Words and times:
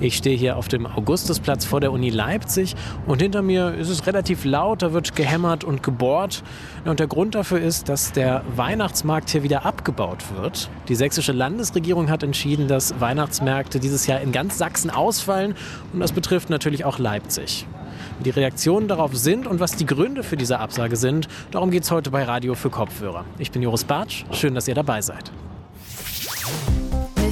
Ich 0.00 0.16
stehe 0.16 0.36
hier 0.36 0.56
auf 0.56 0.68
dem 0.68 0.86
Augustusplatz 0.86 1.64
vor 1.64 1.80
der 1.80 1.90
Uni 1.90 2.10
Leipzig 2.10 2.76
und 3.08 3.20
hinter 3.20 3.42
mir 3.42 3.74
ist 3.74 3.88
es 3.88 4.06
relativ 4.06 4.44
laut, 4.44 4.82
da 4.82 4.92
wird 4.92 5.16
gehämmert 5.16 5.64
und 5.64 5.82
gebohrt. 5.82 6.44
Und 6.84 7.00
der 7.00 7.08
Grund 7.08 7.34
dafür 7.34 7.60
ist, 7.60 7.88
dass 7.88 8.12
der 8.12 8.44
Weihnachtsmarkt 8.54 9.28
hier 9.30 9.42
wieder 9.42 9.66
abgebaut 9.66 10.22
wird. 10.36 10.70
Die 10.88 10.94
sächsische 10.94 11.32
Landesregierung 11.32 12.10
hat 12.10 12.22
entschieden, 12.22 12.68
dass 12.68 13.00
Weihnachtsmärkte 13.00 13.80
dieses 13.80 14.06
Jahr 14.06 14.20
in 14.20 14.30
ganz 14.30 14.56
Sachsen 14.56 14.90
ausfallen 14.90 15.56
und 15.92 15.98
das 15.98 16.12
betrifft 16.12 16.48
natürlich 16.48 16.84
auch 16.84 17.00
Leipzig. 17.00 17.66
Die 18.24 18.30
Reaktionen 18.30 18.86
darauf 18.86 19.16
sind 19.16 19.48
und 19.48 19.58
was 19.58 19.74
die 19.74 19.86
Gründe 19.86 20.22
für 20.22 20.36
diese 20.36 20.60
Absage 20.60 20.94
sind, 20.94 21.26
darum 21.50 21.72
geht 21.72 21.82
es 21.82 21.90
heute 21.90 22.10
bei 22.10 22.22
Radio 22.22 22.54
für 22.54 22.70
Kopfhörer. 22.70 23.24
Ich 23.38 23.50
bin 23.50 23.62
Joris 23.62 23.82
Bartsch, 23.82 24.24
schön, 24.30 24.54
dass 24.54 24.68
ihr 24.68 24.74
dabei 24.74 25.02
seid. 25.02 25.32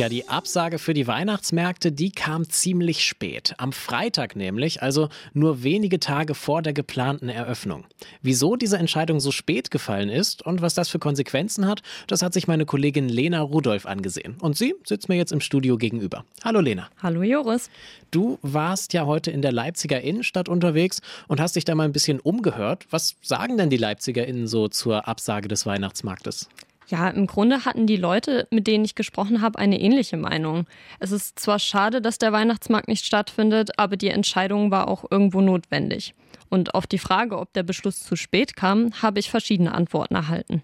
Tja, 0.00 0.08
die 0.08 0.30
Absage 0.30 0.78
für 0.78 0.94
die 0.94 1.06
Weihnachtsmärkte, 1.06 1.92
die 1.92 2.10
kam 2.10 2.48
ziemlich 2.48 3.04
spät. 3.04 3.52
Am 3.58 3.70
Freitag 3.70 4.34
nämlich, 4.34 4.80
also 4.80 5.10
nur 5.34 5.62
wenige 5.62 6.00
Tage 6.00 6.34
vor 6.34 6.62
der 6.62 6.72
geplanten 6.72 7.28
Eröffnung. 7.28 7.84
Wieso 8.22 8.56
diese 8.56 8.78
Entscheidung 8.78 9.20
so 9.20 9.30
spät 9.30 9.70
gefallen 9.70 10.08
ist 10.08 10.40
und 10.40 10.62
was 10.62 10.72
das 10.72 10.88
für 10.88 10.98
Konsequenzen 10.98 11.66
hat, 11.66 11.82
das 12.06 12.22
hat 12.22 12.32
sich 12.32 12.48
meine 12.48 12.64
Kollegin 12.64 13.10
Lena 13.10 13.42
Rudolph 13.42 13.84
angesehen. 13.84 14.38
Und 14.40 14.56
sie 14.56 14.74
sitzt 14.84 15.10
mir 15.10 15.16
jetzt 15.16 15.32
im 15.32 15.42
Studio 15.42 15.76
gegenüber. 15.76 16.24
Hallo 16.42 16.60
Lena. 16.60 16.88
Hallo 17.02 17.20
Joris. 17.20 17.68
Du 18.10 18.38
warst 18.40 18.94
ja 18.94 19.04
heute 19.04 19.30
in 19.30 19.42
der 19.42 19.52
Leipziger 19.52 20.00
Innenstadt 20.00 20.48
unterwegs 20.48 21.02
und 21.28 21.42
hast 21.42 21.56
dich 21.56 21.66
da 21.66 21.74
mal 21.74 21.84
ein 21.84 21.92
bisschen 21.92 22.20
umgehört. 22.20 22.86
Was 22.88 23.16
sagen 23.20 23.58
denn 23.58 23.68
die 23.68 23.76
LeipzigerInnen 23.76 24.46
so 24.46 24.68
zur 24.68 25.06
Absage 25.06 25.48
des 25.48 25.66
Weihnachtsmarktes? 25.66 26.48
Ja, 26.90 27.08
im 27.08 27.28
Grunde 27.28 27.64
hatten 27.64 27.86
die 27.86 27.96
Leute, 27.96 28.48
mit 28.50 28.66
denen 28.66 28.84
ich 28.84 28.96
gesprochen 28.96 29.42
habe, 29.42 29.60
eine 29.60 29.80
ähnliche 29.80 30.16
Meinung. 30.16 30.66
Es 30.98 31.12
ist 31.12 31.38
zwar 31.38 31.60
schade, 31.60 32.02
dass 32.02 32.18
der 32.18 32.32
Weihnachtsmarkt 32.32 32.88
nicht 32.88 33.04
stattfindet, 33.04 33.78
aber 33.78 33.96
die 33.96 34.08
Entscheidung 34.08 34.72
war 34.72 34.88
auch 34.88 35.04
irgendwo 35.08 35.40
notwendig. 35.40 36.14
Und 36.48 36.74
auf 36.74 36.88
die 36.88 36.98
Frage, 36.98 37.38
ob 37.38 37.52
der 37.52 37.62
Beschluss 37.62 38.02
zu 38.02 38.16
spät 38.16 38.56
kam, 38.56 38.90
habe 39.00 39.20
ich 39.20 39.30
verschiedene 39.30 39.72
Antworten 39.72 40.16
erhalten. 40.16 40.62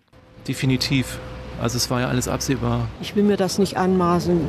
Definitiv. 0.48 1.20
Also 1.60 1.76
es 1.76 1.90
war 1.90 2.00
ja 2.00 2.08
alles 2.08 2.28
absehbar. 2.28 2.88
Ich 3.00 3.16
will 3.16 3.22
mir 3.22 3.36
das 3.36 3.58
nicht 3.58 3.76
anmaßen, 3.76 4.40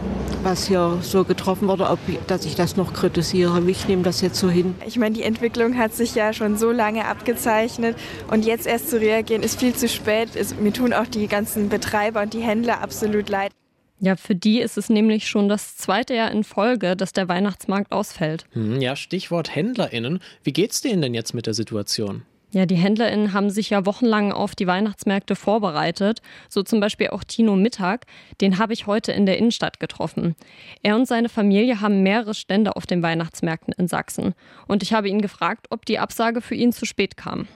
was 0.43 0.67
hier 0.67 0.97
so 1.01 1.23
getroffen 1.23 1.67
wurde, 1.67 1.89
ob, 1.89 1.99
dass 2.27 2.45
ich 2.45 2.55
das 2.55 2.75
noch 2.75 2.93
kritisiere. 2.93 3.61
Ich 3.69 3.87
nehme 3.87 4.03
das 4.03 4.21
jetzt 4.21 4.39
so 4.39 4.49
hin. 4.49 4.75
Ich 4.85 4.97
meine, 4.97 5.15
die 5.15 5.23
Entwicklung 5.23 5.77
hat 5.77 5.93
sich 5.93 6.15
ja 6.15 6.33
schon 6.33 6.57
so 6.57 6.71
lange 6.71 7.05
abgezeichnet 7.05 7.97
und 8.29 8.45
jetzt 8.45 8.67
erst 8.67 8.89
zu 8.89 8.99
reagieren 8.99 9.43
ist 9.43 9.59
viel 9.59 9.73
zu 9.73 9.87
spät. 9.87 10.29
Es, 10.35 10.55
mir 10.55 10.73
tun 10.73 10.93
auch 10.93 11.07
die 11.07 11.27
ganzen 11.27 11.69
Betreiber 11.69 12.21
und 12.21 12.33
die 12.33 12.41
Händler 12.41 12.81
absolut 12.81 13.29
leid. 13.29 13.51
Ja, 13.99 14.15
für 14.15 14.35
die 14.35 14.59
ist 14.59 14.77
es 14.77 14.89
nämlich 14.89 15.27
schon 15.27 15.49
das 15.49 15.75
zweite 15.75 16.13
Jahr 16.13 16.31
in 16.31 16.43
Folge, 16.43 16.95
dass 16.95 17.13
der 17.13 17.27
Weihnachtsmarkt 17.27 17.91
ausfällt. 17.91 18.45
Hm, 18.51 18.79
ja, 18.79 18.95
Stichwort 18.95 19.55
HändlerInnen. 19.55 20.19
Wie 20.43 20.53
geht's 20.53 20.81
denen 20.81 21.01
denn 21.01 21.13
jetzt 21.15 21.33
mit 21.33 21.47
der 21.47 21.55
Situation? 21.55 22.21
Ja, 22.51 22.65
die 22.65 22.75
HändlerInnen 22.75 23.33
haben 23.33 23.49
sich 23.49 23.69
ja 23.71 23.85
wochenlang 23.85 24.31
auf 24.31 24.55
die 24.55 24.67
Weihnachtsmärkte 24.67 25.35
vorbereitet. 25.35 26.21
So 26.47 26.63
zum 26.63 26.79
Beispiel 26.79 27.09
auch 27.09 27.25
Tino 27.25 27.57
Mittag. 27.57 28.05
Den 28.39 28.57
habe 28.57 28.71
ich 28.71 28.87
heute 28.87 29.11
in 29.11 29.25
der 29.25 29.37
Innenstadt 29.37 29.81
getroffen. 29.81 30.35
Er 30.81 30.95
und 30.95 31.07
seine 31.07 31.27
Familie 31.27 31.81
haben 31.81 32.03
mehrere 32.03 32.33
Stände 32.33 32.75
auf 32.77 32.85
den 32.85 33.03
Weihnachtsmärkten 33.03 33.73
in 33.77 33.89
Sachsen. 33.89 34.33
Und 34.65 34.81
ich 34.81 34.93
habe 34.93 35.09
ihn 35.09 35.21
gefragt, 35.21 35.67
ob 35.71 35.85
die 35.85 35.99
Absage 35.99 36.39
für 36.39 36.55
ihn 36.55 36.71
zu 36.71 36.85
spät 36.85 37.17
kam. 37.17 37.47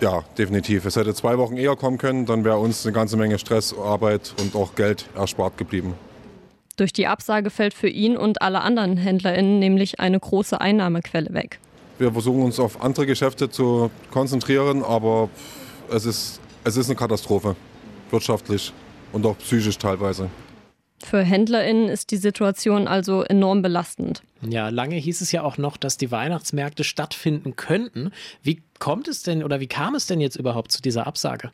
Ja, 0.00 0.24
definitiv. 0.38 0.86
Es 0.86 0.96
hätte 0.96 1.12
zwei 1.12 1.36
Wochen 1.36 1.58
eher 1.58 1.76
kommen 1.76 1.98
können, 1.98 2.24
dann 2.24 2.42
wäre 2.42 2.58
uns 2.58 2.86
eine 2.86 2.94
ganze 2.94 3.18
Menge 3.18 3.38
Stress, 3.38 3.74
Arbeit 3.76 4.34
und 4.40 4.56
auch 4.56 4.74
Geld 4.74 5.04
erspart 5.14 5.58
geblieben. 5.58 5.94
Durch 6.78 6.94
die 6.94 7.06
Absage 7.06 7.50
fällt 7.50 7.74
für 7.74 7.88
ihn 7.88 8.16
und 8.16 8.40
alle 8.40 8.62
anderen 8.62 8.96
HändlerInnen 8.96 9.58
nämlich 9.58 10.00
eine 10.00 10.18
große 10.18 10.58
Einnahmequelle 10.58 11.34
weg. 11.34 11.60
Wir 12.00 12.12
versuchen 12.12 12.42
uns 12.44 12.58
auf 12.58 12.82
andere 12.82 13.04
Geschäfte 13.04 13.50
zu 13.50 13.90
konzentrieren, 14.10 14.82
aber 14.82 15.28
es 15.90 16.06
ist, 16.06 16.40
es 16.64 16.78
ist 16.78 16.86
eine 16.86 16.96
Katastrophe, 16.96 17.56
wirtschaftlich 18.10 18.72
und 19.12 19.26
auch 19.26 19.36
psychisch 19.36 19.76
teilweise. 19.76 20.30
Für 21.04 21.22
HändlerInnen 21.22 21.90
ist 21.90 22.10
die 22.10 22.16
Situation 22.16 22.88
also 22.88 23.22
enorm 23.22 23.60
belastend. 23.60 24.22
Ja, 24.40 24.70
lange 24.70 24.96
hieß 24.96 25.20
es 25.20 25.30
ja 25.30 25.42
auch 25.42 25.58
noch, 25.58 25.76
dass 25.76 25.98
die 25.98 26.10
Weihnachtsmärkte 26.10 26.84
stattfinden 26.84 27.56
könnten. 27.56 28.12
Wie 28.42 28.62
kommt 28.78 29.06
es 29.06 29.22
denn 29.22 29.44
oder 29.44 29.60
wie 29.60 29.66
kam 29.66 29.94
es 29.94 30.06
denn 30.06 30.22
jetzt 30.22 30.36
überhaupt 30.36 30.72
zu 30.72 30.80
dieser 30.80 31.06
Absage? 31.06 31.50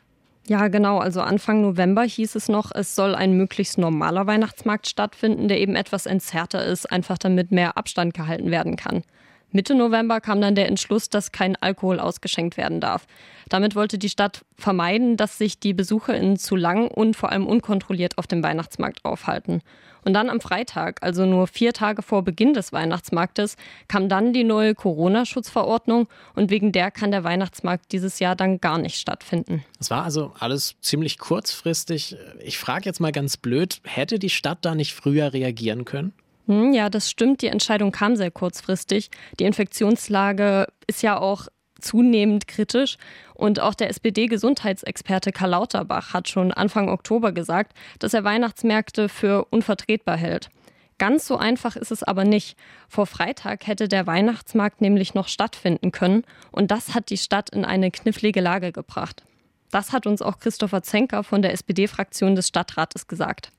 Ja, 0.47 0.69
genau. 0.69 0.99
Also 0.99 1.19
Anfang 1.19 1.59
November 1.59 2.03
hieß 2.03 2.35
es 2.35 2.47
noch, 2.47 2.71
es 2.73 2.95
soll 2.95 3.15
ein 3.15 3.33
möglichst 3.33 3.77
normaler 3.77 4.27
Weihnachtsmarkt 4.27 4.87
stattfinden, 4.87 5.49
der 5.49 5.59
eben 5.59 5.75
etwas 5.75 6.05
entzerrter 6.05 6.63
ist, 6.63 6.89
einfach 6.89 7.17
damit 7.17 7.51
mehr 7.51 7.75
Abstand 7.75 8.13
gehalten 8.13 8.49
werden 8.49 8.77
kann. 8.77 9.03
Mitte 9.51 9.75
November 9.75 10.19
kam 10.19 10.41
dann 10.41 10.55
der 10.55 10.67
Entschluss, 10.67 11.09
dass 11.09 11.31
kein 11.31 11.55
Alkohol 11.55 11.99
ausgeschenkt 11.99 12.57
werden 12.57 12.81
darf. 12.81 13.07
Damit 13.47 13.75
wollte 13.75 13.97
die 13.97 14.09
Stadt 14.09 14.43
vermeiden, 14.57 15.15
dass 15.15 15.37
sich 15.37 15.59
die 15.59 15.73
BesucherInnen 15.73 16.37
zu 16.37 16.55
lang 16.55 16.89
und 16.89 17.15
vor 17.15 17.31
allem 17.31 17.47
unkontrolliert 17.47 18.17
auf 18.17 18.27
dem 18.27 18.43
Weihnachtsmarkt 18.43 19.05
aufhalten. 19.05 19.61
Und 20.03 20.13
dann 20.13 20.29
am 20.29 20.41
Freitag, 20.41 21.01
also 21.01 21.25
nur 21.25 21.47
vier 21.47 21.73
Tage 21.73 22.01
vor 22.01 22.23
Beginn 22.23 22.53
des 22.53 22.71
Weihnachtsmarktes, 22.71 23.55
kam 23.87 24.09
dann 24.09 24.31
die 24.31 24.43
neue 24.43 24.75
Corona-Schutzverordnung 24.75 26.07
und 26.33 26.49
wegen 26.49 26.71
der 26.71 26.91
kann 26.91 27.11
der 27.11 27.23
Weihnachtsmarkt 27.23 27.91
dieses 27.91 28.19
Jahr 28.19 28.35
dann 28.35 28.59
gar 28.59 28.77
nicht 28.77 28.97
stattfinden. 28.97 29.63
Es 29.79 29.89
war 29.89 30.03
also 30.03 30.33
alles 30.39 30.75
ziemlich 30.81 31.17
kurzfristig. 31.17 32.15
Ich 32.39 32.57
frage 32.57 32.85
jetzt 32.85 32.99
mal 32.99 33.11
ganz 33.11 33.37
blöd, 33.37 33.81
hätte 33.83 34.19
die 34.19 34.29
Stadt 34.29 34.59
da 34.61 34.75
nicht 34.75 34.93
früher 34.93 35.33
reagieren 35.33 35.83
können? 35.85 36.13
Hm, 36.47 36.73
ja, 36.73 36.89
das 36.89 37.09
stimmt. 37.09 37.41
Die 37.41 37.47
Entscheidung 37.47 37.91
kam 37.91 38.15
sehr 38.15 38.31
kurzfristig. 38.31 39.09
Die 39.39 39.43
Infektionslage 39.43 40.67
ist 40.87 41.03
ja 41.03 41.19
auch 41.19 41.47
zunehmend 41.79 42.47
kritisch. 42.47 42.97
Und 43.35 43.59
auch 43.59 43.75
der 43.75 43.89
SPD-Gesundheitsexperte 43.89 45.31
Karl 45.31 45.51
Lauterbach 45.51 46.13
hat 46.13 46.27
schon 46.27 46.51
Anfang 46.51 46.89
Oktober 46.89 47.31
gesagt, 47.31 47.73
dass 47.99 48.13
er 48.13 48.23
Weihnachtsmärkte 48.23 49.09
für 49.09 49.45
unvertretbar 49.45 50.17
hält. 50.17 50.49
Ganz 50.97 51.27
so 51.27 51.37
einfach 51.37 51.75
ist 51.75 51.91
es 51.91 52.01
aber 52.01 52.23
nicht. 52.23 52.57
Vor 52.89 53.05
Freitag 53.05 53.67
hätte 53.67 53.87
der 53.87 54.07
Weihnachtsmarkt 54.07 54.81
nämlich 54.81 55.13
noch 55.13 55.27
stattfinden 55.27 55.91
können 55.91 56.23
und 56.51 56.71
das 56.71 56.95
hat 56.95 57.11
die 57.11 57.17
Stadt 57.17 57.51
in 57.51 57.65
eine 57.65 57.91
knifflige 57.91 58.41
Lage 58.41 58.71
gebracht. 58.71 59.23
Das 59.69 59.91
hat 59.91 60.07
uns 60.07 60.23
auch 60.23 60.39
Christopher 60.39 60.81
Zenker 60.81 61.23
von 61.23 61.43
der 61.43 61.53
SPD-Fraktion 61.53 62.35
des 62.35 62.47
Stadtrates 62.47 63.05
gesagt. 63.05 63.51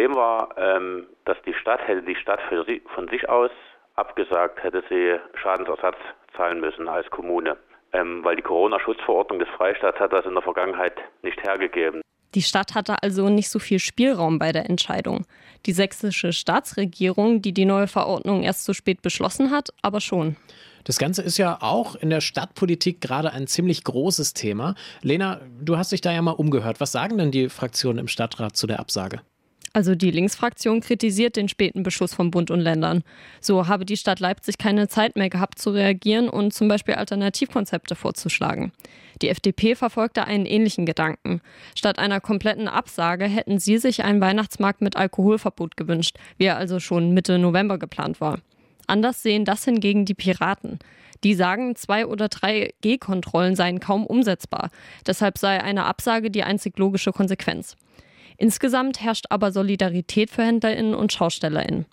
Das 0.00 0.06
Problem 0.06 0.16
war, 0.16 0.48
ähm, 0.56 1.08
dass 1.26 1.36
die 1.44 1.52
Stadt, 1.52 1.86
hätte 1.86 2.02
die 2.02 2.16
Stadt 2.16 2.40
sie, 2.66 2.80
von 2.94 3.06
sich 3.08 3.28
aus 3.28 3.50
abgesagt, 3.96 4.62
hätte 4.62 4.82
sie 4.88 5.16
Schadensersatz 5.34 5.96
zahlen 6.34 6.60
müssen 6.60 6.88
als 6.88 7.10
Kommune. 7.10 7.58
Ähm, 7.92 8.24
weil 8.24 8.36
die 8.36 8.42
Corona-Schutzverordnung 8.42 9.40
des 9.40 9.48
Freistaats 9.50 10.00
hat 10.00 10.14
das 10.14 10.24
in 10.24 10.32
der 10.32 10.42
Vergangenheit 10.42 10.94
nicht 11.22 11.42
hergegeben. 11.42 12.00
Die 12.34 12.40
Stadt 12.40 12.74
hatte 12.74 13.02
also 13.02 13.28
nicht 13.28 13.50
so 13.50 13.58
viel 13.58 13.78
Spielraum 13.78 14.38
bei 14.38 14.52
der 14.52 14.70
Entscheidung. 14.70 15.26
Die 15.66 15.72
sächsische 15.72 16.32
Staatsregierung, 16.32 17.42
die 17.42 17.52
die 17.52 17.66
neue 17.66 17.86
Verordnung 17.86 18.42
erst 18.42 18.64
zu 18.64 18.72
spät 18.72 19.02
beschlossen 19.02 19.50
hat, 19.50 19.68
aber 19.82 20.00
schon. 20.00 20.36
Das 20.84 20.98
Ganze 20.98 21.20
ist 21.20 21.36
ja 21.36 21.58
auch 21.60 21.94
in 21.94 22.08
der 22.08 22.22
Stadtpolitik 22.22 23.02
gerade 23.02 23.34
ein 23.34 23.46
ziemlich 23.46 23.84
großes 23.84 24.32
Thema. 24.32 24.76
Lena, 25.02 25.42
du 25.60 25.76
hast 25.76 25.92
dich 25.92 26.00
da 26.00 26.10
ja 26.10 26.22
mal 26.22 26.30
umgehört. 26.30 26.80
Was 26.80 26.92
sagen 26.92 27.18
denn 27.18 27.32
die 27.32 27.50
Fraktionen 27.50 27.98
im 27.98 28.08
Stadtrat 28.08 28.56
zu 28.56 28.66
der 28.66 28.80
Absage? 28.80 29.20
Also 29.72 29.94
die 29.94 30.10
Linksfraktion 30.10 30.80
kritisiert 30.80 31.36
den 31.36 31.48
späten 31.48 31.84
Beschuss 31.84 32.12
von 32.12 32.32
Bund 32.32 32.50
und 32.50 32.58
Ländern. 32.58 33.04
So 33.40 33.68
habe 33.68 33.84
die 33.84 33.96
Stadt 33.96 34.18
Leipzig 34.18 34.58
keine 34.58 34.88
Zeit 34.88 35.14
mehr 35.14 35.30
gehabt 35.30 35.60
zu 35.60 35.70
reagieren 35.70 36.28
und 36.28 36.52
zum 36.52 36.66
Beispiel 36.66 36.94
Alternativkonzepte 36.94 37.94
vorzuschlagen. 37.94 38.72
Die 39.22 39.28
FDP 39.28 39.76
verfolgte 39.76 40.26
einen 40.26 40.46
ähnlichen 40.46 40.86
Gedanken. 40.86 41.40
Statt 41.76 41.98
einer 42.00 42.20
kompletten 42.20 42.66
Absage 42.66 43.26
hätten 43.26 43.60
sie 43.60 43.78
sich 43.78 44.02
einen 44.02 44.20
Weihnachtsmarkt 44.20 44.80
mit 44.80 44.96
Alkoholverbot 44.96 45.76
gewünscht, 45.76 46.16
wie 46.36 46.46
er 46.46 46.56
also 46.56 46.80
schon 46.80 47.12
Mitte 47.12 47.38
November 47.38 47.78
geplant 47.78 48.20
war. 48.20 48.40
Anders 48.88 49.22
sehen 49.22 49.44
das 49.44 49.64
hingegen 49.64 50.04
die 50.04 50.14
Piraten. 50.14 50.80
Die 51.22 51.34
sagen, 51.34 51.76
zwei 51.76 52.06
oder 52.06 52.28
drei 52.28 52.72
G-Kontrollen 52.80 53.54
seien 53.54 53.78
kaum 53.78 54.06
umsetzbar. 54.06 54.70
Deshalb 55.06 55.38
sei 55.38 55.62
eine 55.62 55.84
Absage 55.84 56.30
die 56.30 56.42
einzig 56.42 56.78
logische 56.78 57.12
Konsequenz. 57.12 57.76
Insgesamt 58.40 59.02
herrscht 59.02 59.26
aber 59.28 59.52
Solidarität 59.52 60.30
für 60.30 60.42
HändlerInnen 60.42 60.94
und 60.94 61.12
SchaustellerInnen. 61.12 61.84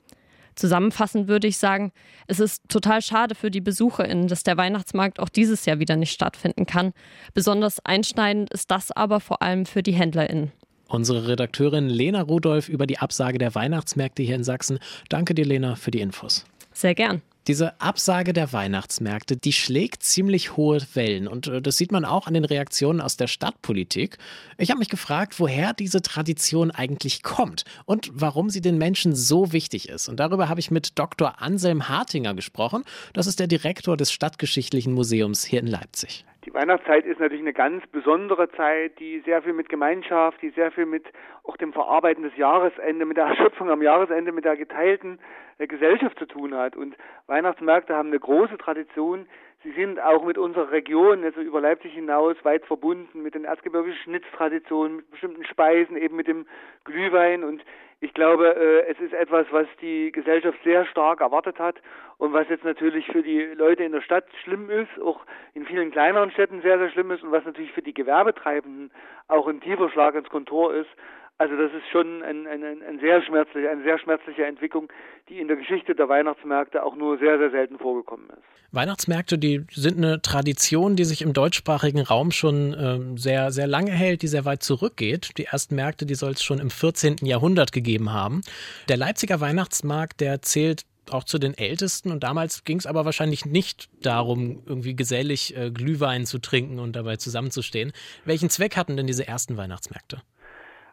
Zusammenfassend 0.55 1.27
würde 1.27 1.45
ich 1.45 1.57
sagen, 1.57 1.91
es 2.27 2.39
ist 2.39 2.63
total 2.69 3.01
schade 3.01 3.35
für 3.35 3.51
die 3.51 3.59
BesucherInnen, 3.59 4.29
dass 4.29 4.43
der 4.43 4.55
Weihnachtsmarkt 4.55 5.19
auch 5.19 5.27
dieses 5.27 5.65
Jahr 5.65 5.79
wieder 5.79 5.97
nicht 5.97 6.13
stattfinden 6.13 6.65
kann. 6.65 6.93
Besonders 7.33 7.85
einschneidend 7.85 8.49
ist 8.53 8.71
das 8.71 8.93
aber 8.93 9.19
vor 9.19 9.41
allem 9.41 9.65
für 9.65 9.83
die 9.83 9.91
HändlerInnen. 9.91 10.53
Unsere 10.87 11.27
Redakteurin 11.27 11.89
Lena 11.89 12.21
Rudolph 12.21 12.69
über 12.69 12.87
die 12.87 12.97
Absage 12.97 13.39
der 13.39 13.53
Weihnachtsmärkte 13.53 14.23
hier 14.23 14.35
in 14.35 14.45
Sachsen. 14.45 14.79
Danke 15.09 15.35
dir, 15.35 15.45
Lena, 15.45 15.75
für 15.75 15.91
die 15.91 15.99
Infos. 15.99 16.45
Sehr 16.71 16.95
gern. 16.95 17.21
Diese 17.47 17.79
Absage 17.79 18.33
der 18.33 18.51
Weihnachtsmärkte, 18.51 19.37
die 19.37 19.53
schlägt 19.53 20.03
ziemlich 20.03 20.57
hohe 20.57 20.81
Wellen 20.95 21.29
und 21.29 21.47
äh, 21.47 21.61
das 21.61 21.77
sieht 21.77 21.93
man 21.93 22.03
auch 22.03 22.27
an 22.27 22.33
den 22.33 22.43
Reaktionen 22.43 22.99
aus 22.99 23.15
der 23.15 23.27
Stadtpolitik. 23.27 24.17
Ich 24.57 24.69
habe 24.69 24.79
mich 24.79 24.89
gefragt, 24.89 25.39
woher 25.39 25.73
diese 25.73 26.01
Tradition 26.01 26.71
eigentlich 26.71 27.23
kommt 27.23 27.63
und 27.85 28.09
warum 28.13 28.49
sie 28.49 28.59
den 28.59 28.77
Menschen 28.77 29.15
so 29.15 29.53
wichtig 29.53 29.87
ist. 29.87 30.09
Und 30.09 30.19
darüber 30.19 30.49
habe 30.49 30.59
ich 30.59 30.71
mit 30.71 30.99
Dr. 30.99 31.41
Anselm 31.41 31.87
Hartinger 31.87 32.33
gesprochen. 32.33 32.83
Das 33.13 33.27
ist 33.27 33.39
der 33.39 33.47
Direktor 33.47 33.95
des 33.95 34.11
Stadtgeschichtlichen 34.11 34.93
Museums 34.93 35.45
hier 35.45 35.61
in 35.61 35.67
Leipzig. 35.67 36.25
Die 36.47 36.53
Weihnachtszeit 36.53 37.05
ist 37.05 37.19
natürlich 37.19 37.41
eine 37.41 37.51
ganz 37.51 37.85
besondere 37.87 38.49
Zeit, 38.51 38.97
die 38.99 39.19
sehr 39.25 39.41
viel 39.41 39.51
mit 39.51 39.67
Gemeinschaft, 39.67 40.41
die 40.41 40.51
sehr 40.51 40.71
viel 40.71 40.85
mit 40.85 41.03
auch 41.43 41.57
dem 41.57 41.73
Verarbeiten 41.73 42.23
des 42.23 42.37
Jahresende, 42.37 43.05
mit 43.05 43.17
der 43.17 43.25
Erschöpfung 43.25 43.69
am 43.69 43.81
Jahresende, 43.81 44.31
mit 44.31 44.45
der 44.45 44.55
geteilten 44.55 45.19
äh, 45.57 45.67
Gesellschaft 45.67 46.17
zu 46.17 46.25
tun 46.25 46.55
hat. 46.55 46.77
Und 46.77 46.95
Weihnachtsmärkte 47.25 47.93
haben 47.93 48.07
eine 48.07 48.19
große 48.21 48.57
Tradition. 48.57 49.27
Sie 49.61 49.71
sind 49.71 49.99
auch 49.99 50.23
mit 50.23 50.37
unserer 50.37 50.71
Region, 50.71 51.21
also 51.25 51.41
über 51.41 51.59
Leipzig 51.59 51.91
hinaus, 51.91 52.37
weit 52.43 52.65
verbunden 52.65 53.21
mit 53.21 53.35
den 53.35 53.43
erzgebirgischen 53.43 54.03
Schnitztraditionen, 54.03 54.95
mit 54.95 55.11
bestimmten 55.11 55.43
Speisen, 55.43 55.97
eben 55.97 56.15
mit 56.15 56.29
dem 56.29 56.45
Glühwein. 56.85 57.43
Und 57.43 57.61
ich 57.99 58.13
glaube, 58.13 58.55
äh, 58.55 58.91
es 58.91 58.99
ist 58.99 59.13
etwas, 59.13 59.47
was 59.51 59.67
die 59.81 60.11
Gesellschaft 60.11 60.59
sehr 60.63 60.85
stark 60.85 61.21
erwartet 61.21 61.57
hat 61.57 61.77
und 62.17 62.31
was 62.31 62.47
jetzt 62.49 62.63
natürlich 62.63 63.07
für 63.07 63.23
die 63.23 63.41
Leute 63.41 63.83
in 63.83 63.91
der 63.91 64.01
Stadt 64.01 64.25
schlimm 64.43 64.69
ist, 64.69 65.01
auch 65.01 65.25
in 65.53 65.65
vielen 65.65 65.91
kleineren 65.91 66.31
Städten 66.31 66.61
sehr, 66.61 66.77
sehr 66.77 66.91
schlimm 66.91 67.09
ist 67.11 67.23
und 67.23 67.31
was 67.31 67.45
natürlich 67.45 67.71
für 67.71 67.81
die 67.81 67.93
Gewerbetreibenden 67.93 68.91
auch 69.27 69.47
ein 69.47 69.61
tiefer 69.61 69.89
Schlag 69.89 70.13
ins 70.15 70.29
Kontor 70.29 70.75
ist. 70.75 70.89
Also 71.39 71.55
das 71.55 71.71
ist 71.71 71.87
schon 71.91 72.23
ein, 72.23 72.47
ein, 72.47 72.63
ein 72.63 72.99
sehr 72.99 73.21
schmerzlich, 73.21 73.67
eine 73.67 73.83
sehr 73.83 73.99
schmerzliche 73.99 74.45
Entwicklung, 74.45 74.91
die 75.29 75.39
in 75.39 75.47
der 75.47 75.57
Geschichte 75.57 75.93
der 75.93 76.09
Weihnachtsmärkte 76.09 76.83
auch 76.83 76.95
nur 76.95 77.19
sehr, 77.19 77.37
sehr 77.37 77.51
selten 77.51 77.77
vorgekommen 77.77 78.27
ist. 78.29 78.41
Weihnachtsmärkte, 78.71 79.37
die 79.37 79.63
sind 79.71 79.97
eine 79.97 80.21
Tradition, 80.21 80.95
die 80.95 81.05
sich 81.05 81.21
im 81.21 81.33
deutschsprachigen 81.33 82.01
Raum 82.01 82.31
schon 82.31 82.73
äh, 82.73 83.19
sehr, 83.19 83.51
sehr 83.51 83.67
lange 83.67 83.91
hält, 83.91 84.23
die 84.23 84.27
sehr 84.27 84.45
weit 84.45 84.63
zurückgeht. 84.63 85.37
Die 85.37 85.45
ersten 85.45 85.75
Märkte, 85.75 86.07
die 86.07 86.15
soll 86.15 86.31
es 86.31 86.43
schon 86.43 86.59
im 86.59 86.71
14. 86.71 87.17
Jahrhundert 87.21 87.71
gegeben 87.71 88.11
haben. 88.11 88.41
Der 88.89 88.97
Leipziger 88.97 89.39
Weihnachtsmarkt, 89.39 90.19
der 90.21 90.41
zählt 90.41 90.85
auch 91.11 91.23
zu 91.23 91.37
den 91.37 91.57
Ältesten 91.57 92.11
und 92.11 92.23
damals 92.23 92.63
ging 92.63 92.79
es 92.79 92.85
aber 92.85 93.05
wahrscheinlich 93.05 93.45
nicht 93.45 93.89
darum, 94.01 94.63
irgendwie 94.65 94.95
gesellig 94.95 95.55
äh, 95.55 95.71
Glühwein 95.71 96.25
zu 96.25 96.39
trinken 96.39 96.79
und 96.79 96.95
dabei 96.95 97.15
zusammenzustehen. 97.15 97.93
Welchen 98.25 98.49
Zweck 98.49 98.75
hatten 98.75 98.97
denn 98.97 99.07
diese 99.07 99.27
ersten 99.27 99.55
Weihnachtsmärkte? 99.55 100.21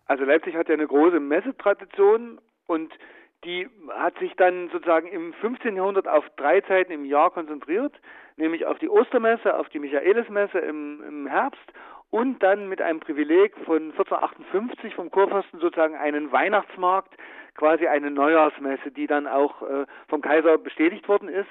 Also 0.06 0.24
Leipzig 0.24 0.54
hat 0.54 0.68
ja 0.68 0.74
eine 0.74 0.86
große 0.86 1.20
Messetradition 1.20 2.40
und 2.66 2.92
die 3.44 3.68
hat 3.90 4.18
sich 4.18 4.34
dann 4.36 4.70
sozusagen 4.70 5.06
im 5.08 5.32
15. 5.34 5.76
Jahrhundert 5.76 6.08
auf 6.08 6.24
drei 6.36 6.60
Zeiten 6.62 6.92
im 6.92 7.04
Jahr 7.04 7.30
konzentriert, 7.30 7.94
nämlich 8.36 8.66
auf 8.66 8.78
die 8.78 8.88
Ostermesse, 8.88 9.56
auf 9.56 9.68
die 9.68 9.78
Michaelismesse 9.78 10.58
im, 10.58 11.02
im 11.06 11.26
Herbst 11.26 11.72
und 12.10 12.42
dann 12.42 12.68
mit 12.68 12.80
einem 12.80 13.00
Privileg 13.00 13.54
von 13.64 13.90
1458 13.90 14.94
vom 14.94 15.10
Kurfürsten 15.10 15.60
sozusagen 15.60 15.96
einen 15.96 16.32
Weihnachtsmarkt, 16.32 17.14
quasi 17.54 17.86
eine 17.86 18.10
Neujahrsmesse, 18.10 18.90
die 18.90 19.06
dann 19.06 19.26
auch 19.26 19.62
äh, 19.62 19.86
vom 20.08 20.20
Kaiser 20.20 20.58
bestätigt 20.58 21.08
worden 21.08 21.28
ist. 21.28 21.48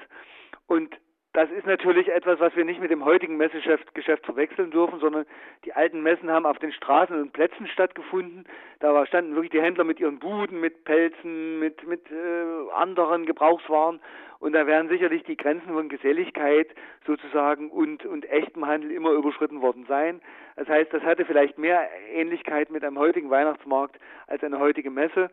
Und 0.66 0.96
das 1.34 1.50
ist 1.50 1.66
natürlich 1.66 2.08
etwas, 2.08 2.38
was 2.38 2.54
wir 2.54 2.64
nicht 2.64 2.80
mit 2.80 2.92
dem 2.92 3.04
heutigen 3.04 3.36
Messegeschäft 3.36 3.92
Geschäft 3.92 4.24
verwechseln 4.24 4.70
dürfen, 4.70 5.00
sondern 5.00 5.26
die 5.64 5.72
alten 5.72 6.00
Messen 6.00 6.30
haben 6.30 6.46
auf 6.46 6.60
den 6.60 6.72
Straßen 6.72 7.20
und 7.20 7.32
Plätzen 7.32 7.66
stattgefunden. 7.66 8.44
Da 8.78 9.04
standen 9.04 9.34
wirklich 9.34 9.50
die 9.50 9.60
Händler 9.60 9.82
mit 9.82 9.98
ihren 9.98 10.20
Buden, 10.20 10.60
mit 10.60 10.84
Pelzen, 10.84 11.58
mit, 11.58 11.84
mit 11.88 12.08
äh, 12.12 12.72
anderen 12.72 13.26
Gebrauchswaren. 13.26 14.00
Und 14.38 14.52
da 14.52 14.68
werden 14.68 14.88
sicherlich 14.88 15.24
die 15.24 15.36
Grenzen 15.36 15.72
von 15.72 15.88
Geselligkeit 15.88 16.68
sozusagen 17.04 17.68
und, 17.70 18.06
und 18.06 18.30
echtem 18.30 18.66
Handel 18.66 18.92
immer 18.92 19.10
überschritten 19.10 19.60
worden 19.60 19.86
sein. 19.88 20.20
Das 20.54 20.68
heißt, 20.68 20.92
das 20.92 21.02
hatte 21.02 21.24
vielleicht 21.24 21.58
mehr 21.58 21.88
Ähnlichkeit 22.12 22.70
mit 22.70 22.84
einem 22.84 22.98
heutigen 22.98 23.30
Weihnachtsmarkt 23.30 23.98
als 24.28 24.44
eine 24.44 24.60
heutige 24.60 24.90
Messe. 24.90 25.30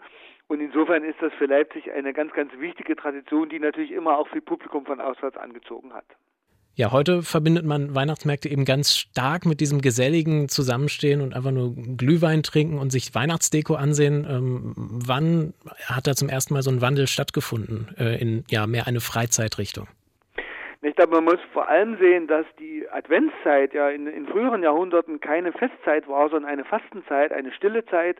Und 0.52 0.60
insofern 0.60 1.06
ist 1.06 1.16
das 1.22 1.32
für 1.38 1.46
Leipzig 1.46 1.94
eine 1.94 2.12
ganz, 2.12 2.34
ganz 2.34 2.52
wichtige 2.58 2.98
Tradition, 2.98 3.48
die 3.48 3.58
natürlich 3.58 3.92
immer 3.92 4.18
auch 4.18 4.28
viel 4.28 4.42
Publikum 4.42 4.86
von 4.86 5.00
auswärts 5.00 5.38
angezogen 5.38 5.94
hat. 5.94 6.04
Ja, 6.76 6.92
heute 6.92 7.22
verbindet 7.22 7.64
man 7.64 7.96
Weihnachtsmärkte 7.96 8.50
eben 8.50 8.66
ganz 8.66 8.98
stark 8.98 9.46
mit 9.46 9.62
diesem 9.62 9.80
geselligen 9.80 10.50
Zusammenstehen 10.50 11.22
und 11.22 11.34
einfach 11.34 11.52
nur 11.52 11.74
Glühwein 11.96 12.44
trinken 12.44 12.80
und 12.80 12.90
sich 12.90 13.16
Weihnachtsdeko 13.16 13.76
ansehen. 13.76 14.28
Ähm, 14.30 14.74
wann 14.76 15.54
hat 15.86 16.06
da 16.06 16.16
zum 16.16 16.28
ersten 16.28 16.54
Mal 16.54 16.64
so 16.64 16.70
ein 16.70 16.82
Wandel 16.82 17.08
stattgefunden 17.08 17.88
äh, 17.98 18.20
in 18.22 18.44
ja 18.50 18.68
mehr 18.68 18.88
eine 18.88 19.00
Freizeitrichtung? 19.00 19.88
Ich 20.82 20.98
glaube, 20.98 21.16
man 21.16 21.24
muss 21.24 21.40
vor 21.54 21.70
allem 21.70 21.98
sehen, 21.98 22.28
dass 22.28 22.46
die 22.60 22.90
Adventszeit 22.92 23.74
ja 23.74 23.88
in, 23.88 24.06
in 24.06 24.28
früheren 24.28 24.64
Jahrhunderten 24.64 25.22
keine 25.22 25.54
Festzeit 25.54 26.10
war, 26.10 26.30
sondern 26.30 26.52
eine 26.52 26.66
Fastenzeit, 26.66 27.32
eine 27.32 27.54
stille 27.54 27.86
Zeit, 27.86 28.18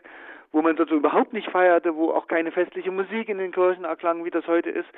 wo 0.52 0.60
man 0.60 0.76
dort 0.76 0.90
überhaupt 0.90 1.32
nicht 1.32 1.50
feierte, 1.50 1.96
wo 1.96 2.10
auch 2.10 2.28
keine 2.28 2.52
festliche 2.52 2.90
Musik 2.90 3.28
in 3.28 3.38
den 3.38 3.52
Kirchen 3.52 3.84
erklang, 3.84 4.24
wie 4.24 4.30
das 4.30 4.46
heute 4.46 4.70
ist, 4.70 4.88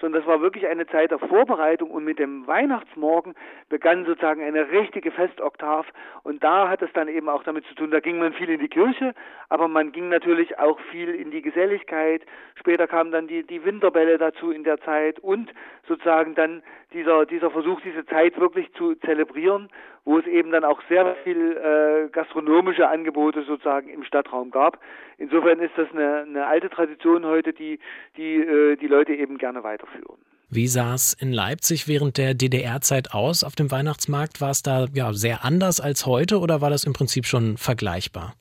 sondern 0.00 0.22
das 0.22 0.28
war 0.28 0.40
wirklich 0.40 0.66
eine 0.66 0.86
Zeit 0.86 1.12
der 1.12 1.20
Vorbereitung 1.20 1.90
und 1.90 2.04
mit 2.04 2.18
dem 2.18 2.46
Weihnachtsmorgen 2.48 3.34
begann 3.68 4.04
sozusagen 4.04 4.42
eine 4.42 4.70
richtige 4.70 5.12
Festoktav. 5.12 5.86
Und 6.24 6.42
da 6.42 6.68
hat 6.68 6.82
es 6.82 6.92
dann 6.94 7.06
eben 7.06 7.28
auch 7.28 7.44
damit 7.44 7.64
zu 7.66 7.74
tun, 7.74 7.92
da 7.92 8.00
ging 8.00 8.18
man 8.18 8.32
viel 8.32 8.50
in 8.50 8.58
die 8.58 8.68
Kirche, 8.68 9.14
aber 9.48 9.68
man 9.68 9.92
ging 9.92 10.08
natürlich 10.08 10.58
auch 10.58 10.80
viel 10.90 11.10
in 11.14 11.30
die 11.30 11.42
Geselligkeit, 11.42 12.22
später 12.56 12.88
kamen 12.88 13.12
dann 13.12 13.28
die, 13.28 13.46
die 13.46 13.64
Winterbälle 13.64 14.18
dazu 14.18 14.50
in 14.50 14.64
der 14.64 14.80
Zeit 14.80 15.20
und 15.20 15.52
sozusagen 15.86 16.34
dann 16.34 16.62
dieser, 16.92 17.24
dieser 17.26 17.50
Versuch, 17.50 17.80
diese 17.82 18.04
Zeit 18.06 18.38
wirklich 18.38 18.72
zu 18.74 18.94
zelebrieren, 18.96 19.68
wo 20.04 20.18
es 20.18 20.26
eben 20.26 20.50
dann 20.50 20.64
auch 20.64 20.80
sehr 20.88 21.16
viel 21.24 21.56
äh, 21.56 22.08
gastronomische 22.10 22.88
Angebote 22.88 23.42
sozusagen 23.44 23.88
im 23.88 24.04
Stadtraum 24.04 24.50
gab. 24.50 24.78
Insofern 25.18 25.60
ist 25.60 25.72
das 25.76 25.90
eine, 25.92 26.22
eine 26.22 26.46
alte 26.46 26.68
Tradition 26.68 27.24
heute, 27.24 27.52
die 27.52 27.78
die, 28.16 28.36
äh, 28.36 28.76
die 28.76 28.86
Leute 28.86 29.14
eben 29.14 29.38
gerne 29.38 29.62
weiterführen. 29.62 30.18
Wie 30.50 30.68
sah 30.68 30.94
es 30.94 31.14
in 31.14 31.32
Leipzig 31.32 31.88
während 31.88 32.18
der 32.18 32.34
DDR-Zeit 32.34 33.12
aus 33.12 33.42
auf 33.42 33.56
dem 33.56 33.70
Weihnachtsmarkt? 33.72 34.40
War 34.40 34.50
es 34.50 34.62
da 34.62 34.86
ja 34.92 35.12
sehr 35.12 35.44
anders 35.44 35.80
als 35.80 36.06
heute 36.06 36.38
oder 36.38 36.60
war 36.60 36.70
das 36.70 36.84
im 36.84 36.92
Prinzip 36.92 37.26
schon 37.26 37.56
vergleichbar? 37.56 38.34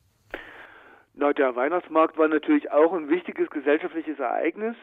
Na, 1.15 1.31
der 1.31 1.55
Weihnachtsmarkt 1.55 2.17
war 2.17 2.27
natürlich 2.27 2.71
auch 2.71 2.93
ein 2.93 3.09
wichtiges 3.09 3.49
gesellschaftliches 3.49 4.19
Ereignis. 4.19 4.75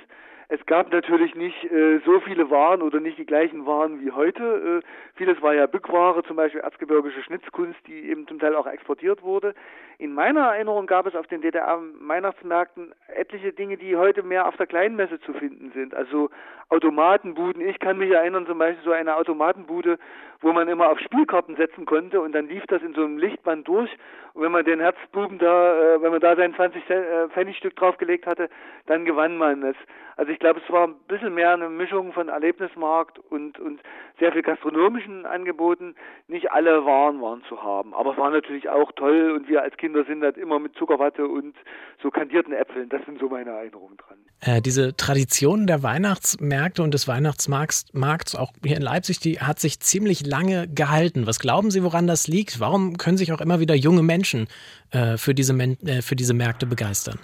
Es 0.52 0.66
gab 0.66 0.90
natürlich 0.90 1.36
nicht 1.36 1.62
äh, 1.70 2.00
so 2.04 2.18
viele 2.18 2.50
Waren 2.50 2.82
oder 2.82 2.98
nicht 2.98 3.16
die 3.18 3.24
gleichen 3.24 3.66
Waren 3.66 4.00
wie 4.00 4.10
heute. 4.10 4.82
Äh, 4.82 4.86
vieles 5.14 5.40
war 5.42 5.54
ja 5.54 5.68
Bückware, 5.68 6.24
zum 6.24 6.34
Beispiel 6.34 6.60
erzgebirgische 6.60 7.22
Schnitzkunst, 7.22 7.78
die 7.86 8.10
eben 8.10 8.26
zum 8.26 8.40
Teil 8.40 8.56
auch 8.56 8.66
exportiert 8.66 9.22
wurde. 9.22 9.54
In 9.98 10.12
meiner 10.12 10.40
Erinnerung 10.40 10.88
gab 10.88 11.06
es 11.06 11.14
auf 11.14 11.28
den 11.28 11.40
DDR-Weihnachtsmärkten 11.40 12.92
etliche 13.14 13.52
Dinge, 13.52 13.76
die 13.76 13.94
heute 13.94 14.24
mehr 14.24 14.48
auf 14.48 14.56
der 14.56 14.66
Kleinmesse 14.66 15.20
zu 15.20 15.34
finden 15.34 15.70
sind. 15.72 15.94
Also 15.94 16.30
Automatenbuden. 16.68 17.62
Ich 17.62 17.78
kann 17.78 17.98
mich 17.98 18.10
erinnern, 18.10 18.46
zum 18.46 18.58
Beispiel 18.58 18.84
so 18.84 18.90
eine 18.90 19.14
Automatenbude, 19.14 20.00
wo 20.40 20.52
man 20.52 20.68
immer 20.68 20.88
auf 20.90 20.98
Spielkarten 21.00 21.56
setzen 21.56 21.86
konnte 21.86 22.20
und 22.20 22.32
dann 22.32 22.48
lief 22.48 22.64
das 22.68 22.82
in 22.82 22.94
so 22.94 23.02
einem 23.04 23.18
Lichtband 23.18 23.68
durch. 23.68 23.90
Und 24.32 24.42
wenn 24.42 24.52
man 24.52 24.64
den 24.64 24.80
Herzbuben 24.80 25.38
da, 25.38 25.96
äh, 25.96 26.02
wenn 26.02 26.12
man 26.12 26.20
da 26.20 26.36
sein 26.36 26.54
20 26.54 26.88
äh, 26.88 27.28
Pfennigstück 27.28 27.76
draufgelegt 27.76 28.26
hatte, 28.26 28.48
dann 28.86 29.04
gewann 29.04 29.36
man 29.36 29.62
es. 29.62 29.76
Also 30.16 30.32
ich 30.32 30.38
glaube, 30.38 30.60
es 30.64 30.72
war 30.72 30.86
ein 30.86 30.94
bisschen 31.08 31.34
mehr 31.34 31.54
eine 31.54 31.68
Mischung 31.68 32.12
von 32.12 32.28
Erlebnismarkt 32.28 33.18
und, 33.18 33.58
und 33.58 33.80
sehr 34.18 34.32
viel 34.32 34.42
gastronomischen 34.42 35.24
Angeboten. 35.24 35.94
Nicht 36.28 36.52
alle 36.52 36.84
Waren 36.84 37.20
waren 37.22 37.42
zu 37.48 37.62
haben, 37.62 37.94
aber 37.94 38.12
es 38.12 38.18
war 38.18 38.30
natürlich 38.30 38.68
auch 38.68 38.92
toll 38.92 39.32
und 39.32 39.48
wir 39.48 39.62
als 39.62 39.76
Kinder 39.78 40.04
sind 40.04 40.22
halt 40.22 40.36
immer 40.36 40.58
mit 40.58 40.74
Zuckerwatte 40.76 41.26
und 41.26 41.54
so 42.02 42.10
kandierten 42.10 42.52
Äpfeln. 42.52 42.88
Das 42.90 43.02
sind 43.06 43.18
so 43.18 43.28
meine 43.28 43.50
Erinnerungen 43.50 43.96
dran. 43.96 44.18
Äh, 44.42 44.60
diese 44.60 44.94
Tradition 44.96 45.66
der 45.66 45.82
Weihnachtsmärkte 45.82 46.82
und 46.82 46.92
des 46.92 47.08
Weihnachtsmarkts 47.08 47.86
Markts, 47.94 48.36
auch 48.36 48.52
hier 48.64 48.76
in 48.76 48.82
Leipzig, 48.82 49.20
die 49.20 49.40
hat 49.40 49.58
sich 49.58 49.80
ziemlich 49.80 50.26
lange 50.30 50.68
gehalten. 50.68 51.26
Was 51.26 51.40
glauben 51.40 51.70
Sie, 51.70 51.82
woran 51.82 52.06
das 52.06 52.28
liegt? 52.28 52.60
Warum 52.60 52.96
können 52.96 53.16
sich 53.16 53.32
auch 53.32 53.40
immer 53.40 53.60
wieder 53.60 53.74
junge 53.74 54.02
Menschen 54.02 54.46
äh, 54.92 55.16
für, 55.16 55.34
diese, 55.34 55.52
äh, 55.52 56.02
für 56.02 56.16
diese 56.16 56.34
Märkte 56.34 56.66
begeistern? 56.66 57.18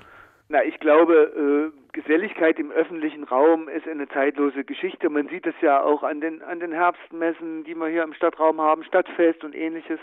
Na, 0.48 0.62
ich 0.64 0.78
glaube, 0.80 1.72
äh, 1.72 1.92
Geselligkeit 1.92 2.58
im 2.58 2.70
öffentlichen 2.70 3.25
Raum 3.25 3.68
ist 3.68 3.88
eine 3.88 4.06
zeitlose 4.08 4.64
Geschichte. 4.64 5.08
Man 5.08 5.28
sieht 5.28 5.46
es 5.46 5.54
ja 5.62 5.82
auch 5.82 6.02
an 6.02 6.20
den, 6.20 6.42
an 6.42 6.60
den 6.60 6.72
Herbstmessen, 6.72 7.64
die 7.64 7.75
wir 7.75 7.88
hier 7.88 8.02
im 8.02 8.12
Stadtraum 8.12 8.60
haben, 8.60 8.84
Stadtfest 8.84 9.42
und 9.44 9.54
ähnliches. 9.54 9.98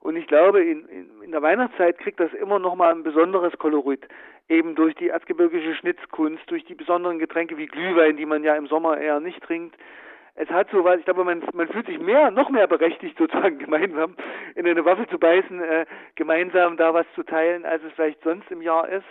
Und 0.00 0.16
ich 0.16 0.26
glaube, 0.26 0.62
in, 0.62 0.86
in, 1.22 1.30
der 1.32 1.42
Weihnachtszeit 1.42 1.98
kriegt 1.98 2.20
das 2.20 2.32
immer 2.34 2.58
noch 2.58 2.74
mal 2.74 2.92
ein 2.92 3.02
besonderes 3.02 3.56
Kolorit. 3.58 4.06
Eben 4.48 4.74
durch 4.74 4.94
die 4.96 5.08
erzgebirgische 5.08 5.74
Schnitzkunst, 5.74 6.42
durch 6.48 6.64
die 6.64 6.74
besonderen 6.74 7.18
Getränke 7.18 7.56
wie 7.56 7.66
Glühwein, 7.66 8.16
die 8.16 8.26
man 8.26 8.44
ja 8.44 8.54
im 8.54 8.66
Sommer 8.66 8.98
eher 8.98 9.20
nicht 9.20 9.42
trinkt. 9.42 9.76
Es 10.36 10.48
hat 10.50 10.68
so 10.70 10.82
was, 10.84 10.98
ich 10.98 11.04
glaube, 11.04 11.24
man, 11.24 11.42
man 11.52 11.68
fühlt 11.68 11.86
sich 11.86 11.98
mehr, 12.00 12.30
noch 12.30 12.50
mehr 12.50 12.66
berechtigt 12.66 13.16
sozusagen 13.16 13.58
gemeinsam 13.64 14.16
in 14.56 14.66
eine 14.66 14.84
Waffe 14.84 15.06
zu 15.08 15.18
beißen, 15.18 15.62
äh, 15.62 15.86
gemeinsam 16.16 16.76
da 16.76 16.92
was 16.92 17.06
zu 17.14 17.22
teilen, 17.22 17.64
als 17.64 17.82
es 17.84 17.92
vielleicht 17.92 18.22
sonst 18.22 18.50
im 18.50 18.60
Jahr 18.60 18.88
ist. 18.88 19.06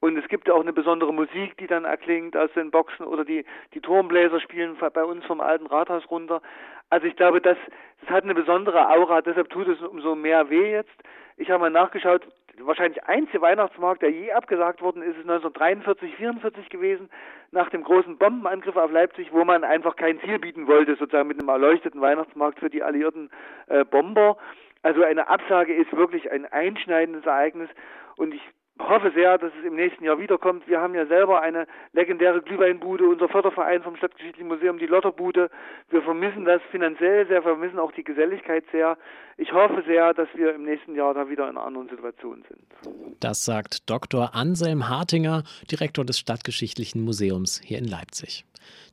Und 0.00 0.16
es 0.16 0.26
gibt 0.28 0.48
auch 0.48 0.60
eine 0.60 0.72
besondere 0.72 1.12
Musik, 1.12 1.58
die 1.58 1.66
dann 1.66 1.84
erklingt 1.84 2.34
aus 2.34 2.50
den 2.54 2.70
Boxen 2.70 3.04
oder 3.04 3.24
die, 3.24 3.44
die 3.74 3.80
Turmbläser 3.80 4.40
spielen 4.40 4.76
bei 4.94 5.04
uns 5.04 5.24
vom 5.26 5.42
alten 5.42 5.66
Rathaus 5.66 6.10
runter. 6.10 6.40
Also 6.88 7.06
ich 7.06 7.16
glaube, 7.16 7.40
das, 7.42 7.58
das 8.00 8.10
hat 8.10 8.24
eine 8.24 8.34
besondere 8.34 8.88
Aura, 8.88 9.20
deshalb 9.20 9.50
tut 9.50 9.68
es 9.68 9.80
umso 9.82 10.14
mehr 10.14 10.48
weh 10.48 10.72
jetzt. 10.72 10.96
Ich 11.36 11.50
habe 11.50 11.60
mal 11.60 11.70
nachgeschaut, 11.70 12.26
wahrscheinlich 12.66 13.02
einzige 13.04 13.40
Weihnachtsmarkt, 13.40 14.02
der 14.02 14.10
je 14.10 14.32
abgesagt 14.32 14.80
worden 14.82 15.02
ist, 15.02 15.16
ist 15.16 15.28
1943, 15.28 16.14
44 16.16 16.68
gewesen, 16.68 17.10
nach 17.50 17.70
dem 17.70 17.82
großen 17.82 18.18
Bombenangriff 18.18 18.76
auf 18.76 18.90
Leipzig, 18.90 19.32
wo 19.32 19.44
man 19.44 19.64
einfach 19.64 19.96
kein 19.96 20.20
Ziel 20.20 20.38
bieten 20.38 20.66
wollte, 20.66 20.96
sozusagen 20.96 21.28
mit 21.28 21.38
einem 21.38 21.48
erleuchteten 21.48 22.00
Weihnachtsmarkt 22.00 22.58
für 22.58 22.70
die 22.70 22.82
alliierten 22.82 23.30
äh, 23.66 23.84
Bomber. 23.84 24.36
Also 24.82 25.02
eine 25.02 25.28
Absage 25.28 25.74
ist 25.74 25.94
wirklich 25.94 26.30
ein 26.30 26.46
einschneidendes 26.46 27.26
Ereignis 27.26 27.68
und 28.16 28.34
ich 28.34 28.42
hoffe 28.88 29.12
sehr, 29.14 29.38
dass 29.38 29.52
es 29.58 29.64
im 29.64 29.76
nächsten 29.76 30.04
Jahr 30.04 30.18
wiederkommt. 30.18 30.66
Wir 30.68 30.80
haben 30.80 30.94
ja 30.94 31.06
selber 31.06 31.40
eine 31.42 31.66
legendäre 31.92 32.42
Glühweinbude, 32.42 33.04
unser 33.04 33.28
Förderverein 33.28 33.82
vom 33.82 33.96
Stadtgeschichtlichen 33.96 34.48
Museum, 34.48 34.78
die 34.78 34.86
Lotterbude. 34.86 35.50
Wir 35.90 36.02
vermissen 36.02 36.44
das 36.44 36.60
finanziell 36.70 37.26
sehr, 37.26 37.44
wir 37.44 37.54
vermissen 37.54 37.78
auch 37.78 37.92
die 37.92 38.04
Geselligkeit 38.04 38.64
sehr. 38.72 38.96
Ich 39.36 39.52
hoffe 39.52 39.82
sehr, 39.86 40.12
dass 40.14 40.28
wir 40.34 40.54
im 40.54 40.64
nächsten 40.64 40.94
Jahr 40.94 41.14
da 41.14 41.28
wieder 41.28 41.44
in 41.44 41.56
einer 41.56 41.66
anderen 41.66 41.88
Situation 41.88 42.44
sind. 42.48 43.16
Das 43.20 43.44
sagt 43.44 43.88
Dr. 43.88 44.34
Anselm 44.34 44.88
Hartinger, 44.88 45.44
Direktor 45.70 46.04
des 46.04 46.18
Stadtgeschichtlichen 46.18 47.04
Museums 47.04 47.60
hier 47.64 47.78
in 47.78 47.86
Leipzig. 47.86 48.44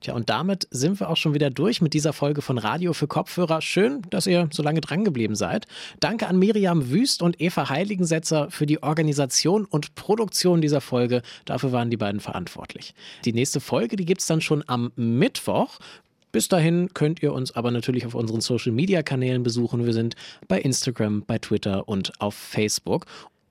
Tja, 0.01 0.13
und 0.13 0.29
damit 0.29 0.67
sind 0.71 0.99
wir 0.99 1.09
auch 1.09 1.17
schon 1.17 1.33
wieder 1.33 1.49
durch 1.49 1.81
mit 1.81 1.93
dieser 1.93 2.13
Folge 2.13 2.41
von 2.41 2.57
Radio 2.57 2.93
für 2.93 3.07
Kopfhörer. 3.07 3.61
Schön, 3.61 4.01
dass 4.09 4.27
ihr 4.27 4.49
so 4.51 4.63
lange 4.63 4.81
drangeblieben 4.81 5.35
seid. 5.35 5.65
Danke 5.99 6.27
an 6.27 6.37
Miriam 6.37 6.89
Wüst 6.89 7.21
und 7.21 7.41
Eva 7.41 7.69
Heiligensetzer 7.69 8.49
für 8.51 8.65
die 8.65 8.83
Organisation 8.83 9.65
und 9.65 9.95
Produktion 9.95 10.61
dieser 10.61 10.81
Folge. 10.81 11.21
Dafür 11.45 11.71
waren 11.71 11.89
die 11.89 11.97
beiden 11.97 12.19
verantwortlich. 12.19 12.93
Die 13.25 13.33
nächste 13.33 13.59
Folge, 13.59 13.95
die 13.95 14.05
gibt 14.05 14.21
es 14.21 14.27
dann 14.27 14.41
schon 14.41 14.63
am 14.67 14.91
Mittwoch. 14.95 15.79
Bis 16.31 16.47
dahin 16.49 16.93
könnt 16.93 17.23
ihr 17.23 17.33
uns 17.33 17.55
aber 17.55 17.71
natürlich 17.71 18.05
auf 18.05 18.13
unseren 18.13 18.41
Social 18.41 18.71
Media 18.71 19.01
Kanälen 19.01 19.43
besuchen. 19.43 19.85
Wir 19.85 19.93
sind 19.93 20.15
bei 20.47 20.59
Instagram, 20.59 21.23
bei 21.25 21.39
Twitter 21.39 21.87
und 21.87 22.11
auf 22.21 22.35
Facebook. 22.35 23.05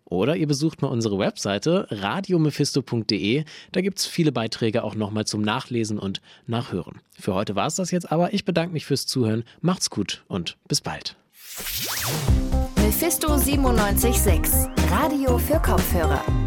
Oder 0.08 0.36
ihr 0.36 0.46
besucht 0.46 0.82
mal 0.82 0.88
unsere 0.88 1.18
Webseite 1.18 1.86
radiomephisto.de. 1.90 3.44
Da 3.72 3.80
gibt 3.80 3.98
es 3.98 4.06
viele 4.06 4.32
Beiträge 4.32 4.84
auch 4.84 4.94
nochmal 4.94 5.26
zum 5.26 5.42
Nachlesen 5.42 5.98
und 5.98 6.20
Nachhören. 6.46 7.00
Für 7.18 7.34
heute 7.34 7.56
war 7.56 7.66
es 7.66 7.74
das 7.74 7.90
jetzt 7.90 8.10
aber. 8.10 8.32
Ich 8.32 8.44
bedanke 8.44 8.72
mich 8.72 8.86
fürs 8.86 9.06
Zuhören. 9.06 9.44
Macht's 9.60 9.90
gut 9.90 10.24
und 10.28 10.56
bis 10.68 10.80
bald. 10.80 11.16
Mephisto 12.76 13.28
976, 13.28 14.68
Radio 14.90 15.38
für 15.38 15.58
Kopfhörer. 15.60 16.45